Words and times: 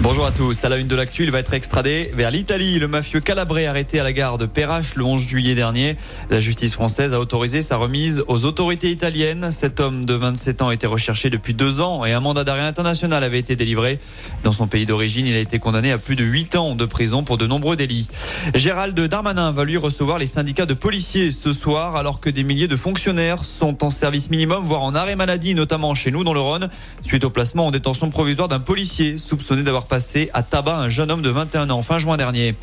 Bonjour 0.00 0.26
à 0.26 0.32
tous. 0.32 0.64
À 0.64 0.68
la 0.68 0.76
une 0.76 0.88
de 0.88 0.96
l'actu, 0.96 1.22
il 1.22 1.30
va 1.30 1.38
être 1.38 1.54
extradé 1.54 2.10
vers 2.14 2.30
l'Italie. 2.30 2.78
Le 2.78 2.88
mafieux 2.88 3.20
Calabré 3.20 3.66
arrêté 3.66 4.00
à 4.00 4.04
la 4.04 4.12
gare 4.12 4.38
de 4.38 4.44
Perrache 4.44 4.96
le 4.96 5.04
11 5.04 5.20
juillet 5.20 5.54
dernier. 5.54 5.96
La 6.30 6.40
justice 6.40 6.74
française 6.74 7.14
a 7.14 7.20
autorisé 7.20 7.62
sa 7.62 7.76
remise 7.76 8.24
aux 8.26 8.44
autorités 8.44 8.90
italiennes. 8.90 9.50
Cet 9.52 9.80
homme 9.80 10.04
de 10.04 10.14
27 10.14 10.62
ans 10.62 10.70
était 10.72 10.88
recherché 10.88 11.30
depuis 11.30 11.54
deux 11.54 11.80
ans 11.80 12.04
et 12.04 12.12
un 12.12 12.20
mandat 12.20 12.44
d'arrêt 12.44 12.62
international 12.62 13.22
avait 13.22 13.38
été 13.38 13.54
délivré. 13.56 13.98
Dans 14.42 14.52
son 14.52 14.66
pays 14.66 14.84
d'origine, 14.84 15.26
il 15.26 15.36
a 15.36 15.38
été 15.38 15.58
condamné 15.60 15.92
à 15.92 15.98
plus 15.98 16.16
de 16.16 16.24
8 16.24 16.56
ans 16.56 16.74
de 16.74 16.84
prison 16.84 17.22
pour 17.22 17.38
de 17.38 17.46
nombreux 17.46 17.76
délits. 17.76 18.08
Gérald 18.54 18.98
Darmanin 18.98 19.52
va 19.52 19.64
lui 19.64 19.76
recevoir 19.76 20.18
les 20.18 20.26
syndicats 20.26 20.66
de 20.66 20.74
policiers 20.74 21.30
ce 21.30 21.52
soir 21.52 21.96
alors 21.96 22.20
que 22.20 22.30
des 22.30 22.42
milliers 22.42 22.68
de 22.68 22.76
fonctionnaires 22.76 23.44
sont 23.44 23.84
en 23.84 23.90
service 23.90 24.28
minimum, 24.28 24.66
voire 24.66 24.82
en 24.82 24.94
arrêt 24.94 25.16
maladie, 25.16 25.54
notamment 25.54 25.94
chez 25.94 26.10
nous 26.10 26.24
dans 26.24 26.34
le 26.34 26.40
Rhône, 26.40 26.68
suite 27.02 27.24
au 27.24 27.30
placement 27.30 27.68
en 27.68 27.70
détention 27.70 28.10
provisoire 28.10 28.48
d'un 28.48 28.60
policier 28.60 29.18
soupçonné 29.18 29.62
d'avoir 29.62 29.83
passé 29.84 30.30
à 30.34 30.42
tabac 30.42 30.76
un 30.76 30.88
jeune 30.88 31.10
homme 31.10 31.22
de 31.22 31.30
21 31.30 31.70
ans 31.70 31.82
fin 31.82 31.98
juin 31.98 32.16
dernier. 32.16 32.54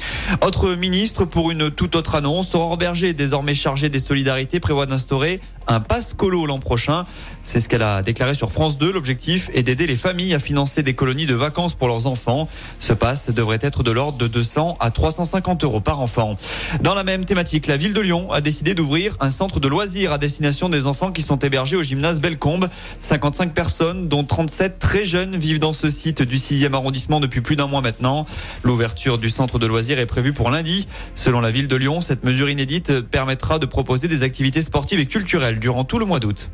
Autre 0.41 0.75
ministre 0.75 1.25
pour 1.25 1.51
une 1.51 1.71
toute 1.71 1.95
autre 1.95 2.15
annonce, 2.15 2.53
Aurore 2.55 2.77
Berger, 2.77 3.13
désormais 3.13 3.53
chargée 3.53 3.89
des 3.89 3.99
solidarités, 3.99 4.59
prévoit 4.59 4.85
d'instaurer 4.85 5.39
un 5.71 5.79
passe 5.79 6.13
colo 6.13 6.45
l'an 6.45 6.59
prochain. 6.59 7.05
C'est 7.43 7.59
ce 7.59 7.69
qu'elle 7.69 7.81
a 7.81 8.01
déclaré 8.01 8.33
sur 8.33 8.51
France 8.51 8.77
2. 8.77 8.91
L'objectif 8.91 9.49
est 9.53 9.63
d'aider 9.63 9.87
les 9.87 9.95
familles 9.95 10.33
à 10.33 10.39
financer 10.39 10.83
des 10.83 10.93
colonies 10.93 11.25
de 11.25 11.33
vacances 11.33 11.73
pour 11.73 11.87
leurs 11.87 12.07
enfants. 12.07 12.47
Ce 12.79 12.93
passe 12.93 13.29
devrait 13.29 13.59
être 13.61 13.81
de 13.81 13.91
l'ordre 13.91 14.17
de 14.17 14.27
200 14.27 14.77
à 14.79 14.91
350 14.91 15.63
euros 15.63 15.79
par 15.79 16.01
enfant. 16.01 16.35
Dans 16.81 16.93
la 16.93 17.03
même 17.03 17.25
thématique, 17.25 17.67
la 17.67 17.77
ville 17.77 17.93
de 17.93 18.01
Lyon 18.01 18.31
a 18.31 18.41
décidé 18.41 18.75
d'ouvrir 18.75 19.15
un 19.21 19.29
centre 19.29 19.59
de 19.59 19.67
loisirs 19.67 20.11
à 20.11 20.17
destination 20.17 20.67
des 20.67 20.87
enfants 20.87 21.11
qui 21.11 21.21
sont 21.21 21.39
hébergés 21.39 21.77
au 21.77 21.83
gymnase 21.83 22.19
Bellecombe. 22.19 22.69
55 22.99 23.53
personnes, 23.53 24.07
dont 24.09 24.23
37 24.23 24.77
très 24.77 25.05
jeunes, 25.05 25.37
vivent 25.37 25.59
dans 25.59 25.73
ce 25.73 25.89
site 25.89 26.21
du 26.21 26.37
6e 26.37 26.73
arrondissement 26.73 27.19
depuis 27.19 27.41
plus 27.41 27.55
d'un 27.55 27.67
mois 27.67 27.81
maintenant. 27.81 28.25
L'ouverture 28.63 29.17
du 29.17 29.29
centre 29.29 29.57
de 29.57 29.65
loisirs 29.65 29.99
est 29.99 30.05
prévue 30.05 30.33
pour 30.33 30.51
lundi. 30.51 30.87
Selon 31.15 31.39
la 31.39 31.49
ville 31.49 31.67
de 31.67 31.75
Lyon, 31.77 32.01
cette 32.01 32.25
mesure 32.25 32.49
inédite 32.49 33.01
permettra 33.01 33.57
de 33.57 33.65
proposer 33.65 34.09
des 34.09 34.23
activités 34.23 34.61
sportives 34.61 34.99
et 34.99 35.05
culturelles 35.05 35.59
durant 35.61 35.85
tout 35.85 35.99
le 35.99 36.05
mois 36.05 36.19
d'août. 36.19 36.49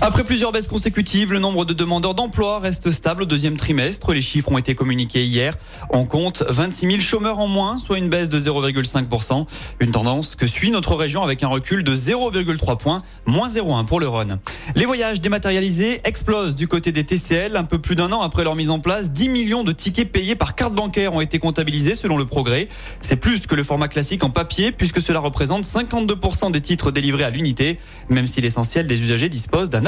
Après 0.00 0.22
plusieurs 0.22 0.52
baisses 0.52 0.68
consécutives, 0.68 1.32
le 1.32 1.40
nombre 1.40 1.64
de 1.64 1.74
demandeurs 1.74 2.14
d'emploi 2.14 2.60
reste 2.60 2.92
stable 2.92 3.24
au 3.24 3.26
deuxième 3.26 3.56
trimestre. 3.56 4.12
Les 4.12 4.20
chiffres 4.20 4.52
ont 4.52 4.56
été 4.56 4.76
communiqués 4.76 5.24
hier. 5.24 5.54
On 5.90 6.06
compte 6.06 6.44
26 6.48 6.86
000 6.86 7.00
chômeurs 7.00 7.40
en 7.40 7.48
moins, 7.48 7.78
soit 7.78 7.98
une 7.98 8.08
baisse 8.08 8.28
de 8.28 8.38
0,5%. 8.38 9.46
Une 9.80 9.90
tendance 9.90 10.36
que 10.36 10.46
suit 10.46 10.70
notre 10.70 10.94
région 10.94 11.24
avec 11.24 11.42
un 11.42 11.48
recul 11.48 11.82
de 11.82 11.96
0,3 11.96 12.78
points, 12.78 13.02
moins 13.26 13.48
0,1 13.48 13.86
pour 13.86 13.98
le 13.98 14.06
Rhône. 14.06 14.38
Les 14.76 14.86
voyages 14.86 15.20
dématérialisés 15.20 16.00
explosent 16.04 16.54
du 16.54 16.68
côté 16.68 16.92
des 16.92 17.02
TCL. 17.02 17.56
Un 17.56 17.64
peu 17.64 17.80
plus 17.80 17.96
d'un 17.96 18.12
an 18.12 18.22
après 18.22 18.44
leur 18.44 18.54
mise 18.54 18.70
en 18.70 18.78
place, 18.78 19.10
10 19.10 19.28
millions 19.28 19.64
de 19.64 19.72
tickets 19.72 20.12
payés 20.12 20.36
par 20.36 20.54
carte 20.54 20.74
bancaire 20.74 21.12
ont 21.14 21.20
été 21.20 21.40
comptabilisés 21.40 21.96
selon 21.96 22.16
le 22.16 22.24
progrès. 22.24 22.66
C'est 23.00 23.16
plus 23.16 23.48
que 23.48 23.56
le 23.56 23.64
format 23.64 23.88
classique 23.88 24.22
en 24.22 24.30
papier 24.30 24.70
puisque 24.70 25.00
cela 25.00 25.18
représente 25.18 25.64
52% 25.64 26.52
des 26.52 26.60
titres 26.60 26.92
délivrés 26.92 27.24
à 27.24 27.30
l'unité, 27.30 27.78
même 28.08 28.28
si 28.28 28.40
l'essentiel 28.40 28.86
des 28.86 29.00
usagers 29.00 29.28
dispose 29.28 29.70
d'un 29.70 29.87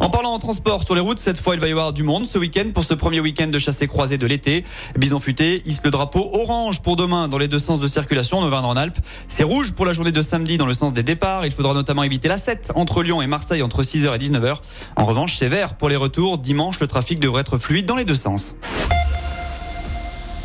En 0.00 0.10
parlant 0.10 0.32
en 0.32 0.38
transport 0.38 0.82
sur 0.84 0.94
les 0.94 1.00
routes, 1.00 1.18
cette 1.18 1.38
fois 1.38 1.54
il 1.54 1.60
va 1.60 1.68
y 1.68 1.70
avoir 1.70 1.92
du 1.92 2.02
monde 2.02 2.26
ce 2.26 2.38
week-end 2.38 2.70
pour 2.72 2.84
ce 2.84 2.94
premier 2.94 3.20
week-end 3.20 3.48
de 3.48 3.58
chassé 3.58 3.86
croisé 3.86 4.18
de 4.18 4.26
l'été. 4.26 4.64
Bison 4.96 5.20
futé 5.20 5.62
hisse 5.66 5.80
le 5.84 5.90
drapeau 5.90 6.30
orange 6.32 6.80
pour 6.80 6.96
demain 6.96 7.28
dans 7.28 7.38
les 7.38 7.48
deux 7.48 7.58
sens 7.58 7.80
de 7.80 7.88
circulation 7.88 8.38
en 8.38 8.44
Auvergne-en-Alpes. 8.44 8.98
C'est 9.28 9.44
rouge 9.44 9.72
pour 9.72 9.86
la 9.86 9.92
journée 9.92 10.12
de 10.12 10.22
samedi 10.22 10.58
dans 10.58 10.66
le 10.66 10.74
sens 10.74 10.92
des 10.92 11.02
départs. 11.02 11.46
Il 11.46 11.52
faudra 11.52 11.74
notamment 11.74 12.02
éviter 12.02 12.28
la 12.28 12.38
7 12.38 12.72
entre 12.74 13.02
Lyon 13.02 13.22
et 13.22 13.26
Marseille 13.26 13.62
entre 13.62 13.82
6h 13.82 14.14
et 14.14 14.18
19h. 14.18 14.56
En 14.96 15.04
revanche, 15.04 15.36
c'est 15.36 15.48
vert 15.48 15.74
pour 15.74 15.88
les 15.88 15.96
retours. 15.96 16.38
Dimanche, 16.38 16.80
le 16.80 16.86
trafic 16.86 17.20
devrait 17.20 17.42
être 17.42 17.58
fluide 17.58 17.86
dans 17.86 17.96
les 17.96 18.04
deux 18.04 18.14
sens. 18.14 18.54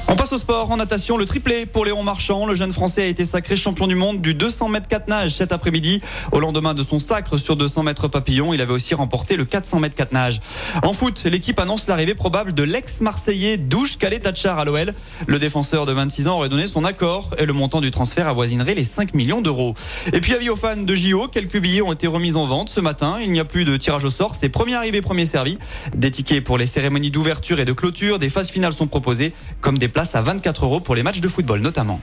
On 0.10 0.16
passe 0.16 0.32
au 0.32 0.38
sport. 0.38 0.72
En 0.72 0.78
natation, 0.78 1.18
le 1.18 1.26
triplé 1.26 1.66
pour 1.66 1.84
Léon 1.84 2.02
Marchand. 2.02 2.46
Le 2.46 2.56
jeune 2.56 2.72
Français 2.72 3.02
a 3.02 3.06
été 3.08 3.26
sacré 3.26 3.58
champion 3.58 3.88
du 3.88 3.96
monde 3.96 4.22
du 4.22 4.34
200 4.34 4.70
mètres 4.70 4.88
4 4.88 5.10
nage 5.10 5.36
cet 5.36 5.52
après-midi. 5.52 6.00
Au 6.32 6.40
lendemain 6.40 6.74
de 6.74 6.82
son 6.82 7.00
sacre 7.00 7.38
sur 7.38 7.58
200 7.58 7.84
mètres 7.84 8.08
papillon, 8.08 8.54
il 8.54 8.62
avait 8.62 8.72
aussi 8.72 8.96
remporté 8.96 9.36
le 9.36 9.44
400 9.44 9.82
mètres 9.82 9.96
4 9.96 10.14
nage. 10.14 10.40
En 10.82 10.94
foot, 10.94 11.26
l'équipe 11.26 11.60
annonce 11.60 11.88
l'arrivée 11.88 12.16
probable 12.16 12.54
de 12.54 12.64
l'ex-marseillais 12.64 13.58
Douche 13.58 13.98
Calais 13.98 14.20
Tachar 14.20 14.58
à 14.58 14.64
l'OL. 14.64 14.94
Le 15.28 15.40
défenseur 15.40 15.86
de 15.86 15.92
26 15.92 16.30
ans 16.30 16.38
aurait 16.38 16.48
donné 16.48 16.68
son 16.68 16.86
accord 16.86 17.32
et 17.38 17.46
le 17.46 17.52
montant 17.52 17.82
du 17.82 17.92
transfert 17.92 18.30
avoisinerait 18.30 18.76
les 18.76 18.86
5 18.86 19.14
millions 19.14 19.42
d'euros. 19.42 19.76
Et 20.14 20.22
puis 20.22 20.34
avis 20.34 20.50
aux 20.50 20.56
fans 20.56 20.78
de 20.78 20.96
JO, 20.96 21.28
quelques 21.28 21.60
billets 21.60 21.82
ont 21.82 21.92
été 21.92 22.08
remis 22.08 22.38
en 22.38 22.48
vente 22.48 22.70
ce 22.70 22.80
matin. 22.80 23.18
Il 23.22 23.32
n'y 23.32 23.42
a 23.42 23.46
plus 23.46 23.66
de 23.66 23.76
tirage 23.76 24.06
au 24.06 24.10
sort, 24.10 24.36
c'est 24.36 24.48
premier 24.48 24.76
arrivé, 24.76 25.02
premier 25.02 25.26
servi. 25.26 25.58
Des 25.94 26.12
tickets 26.12 26.46
pour 26.46 26.58
les 26.58 26.66
cérémonies 26.66 27.12
d'ouverture 27.12 27.60
et 27.60 27.66
de 27.66 27.74
clôture, 27.74 28.20
des 28.20 28.30
phases 28.30 28.50
finales 28.50 28.74
sont 28.74 28.88
proposées, 28.88 29.34
comme 29.60 29.78
des 29.78 29.90
place 29.98 30.14
à 30.14 30.22
24 30.22 30.66
euros 30.66 30.80
pour 30.80 30.94
les 30.94 31.02
matchs 31.02 31.22
de 31.22 31.28
football 31.28 31.60
notamment. 31.60 32.00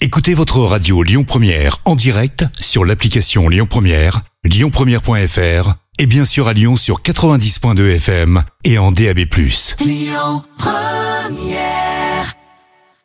Écoutez 0.00 0.32
votre 0.32 0.60
radio 0.60 1.02
Lyon 1.02 1.24
Première 1.24 1.76
en 1.84 1.94
direct 1.94 2.46
sur 2.58 2.86
l'application 2.86 3.50
Lyon 3.50 3.66
Première, 3.68 4.22
lyonpremière.fr 4.44 5.74
et 5.98 6.06
bien 6.06 6.24
sûr 6.24 6.48
à 6.48 6.54
Lyon 6.54 6.78
sur 6.78 7.02
90.2 7.02 7.96
FM 7.96 8.42
et 8.64 8.78
en 8.78 8.92
DAB+. 8.92 9.18
Lyon 9.84 10.42
Première 10.56 11.87